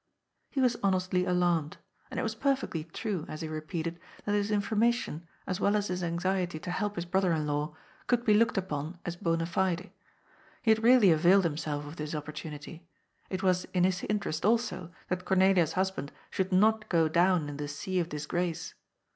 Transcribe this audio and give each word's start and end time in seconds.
He 0.49 0.59
was 0.59 0.77
honestly 0.81 1.25
alarmed. 1.27 1.77
And 2.09 2.19
it 2.19 2.23
was 2.23 2.33
perfectly 2.33 2.85
true. 2.85 3.17
THE 3.19 3.25
POWER 3.27 3.33
OF 3.35 3.43
ATTORNEY. 3.43 3.65
321 3.69 3.93
as 3.93 4.25
he 4.25 4.25
repeated, 4.25 4.25
that 4.25 4.35
his 4.35 4.49
information, 4.49 5.27
as 5.45 5.59
well 5.59 5.75
as 5.75 5.87
his 5.89 6.01
anxiety 6.01 6.57
to 6.57 6.71
help 6.71 6.95
his 6.95 7.05
brother 7.05 7.31
in 7.33 7.45
law, 7.45 7.75
could 8.07 8.25
be 8.25 8.33
looked 8.33 8.57
upon 8.57 8.97
asbon& 9.05 9.41
Me. 9.77 9.91
He 10.63 10.71
had 10.71 10.81
really 10.81 11.11
availed 11.11 11.43
himself 11.43 11.85
of 11.85 11.97
this 11.97 12.15
opportunity. 12.15 12.83
It 13.29 13.43
was 13.43 13.65
in 13.75 13.83
his 13.83 14.03
interest 14.09 14.43
also 14.43 14.89
that 15.09 15.23
Cornelia's 15.23 15.73
husband 15.73 16.11
should 16.31 16.51
not 16.51 16.89
go 16.89 17.07
down 17.07 17.47
in 17.47 17.57
the 17.57 17.67
sea 17.67 17.99
of 17.99 18.09
disgrace. 18.09 18.73